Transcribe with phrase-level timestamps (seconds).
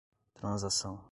[0.35, 0.99] transação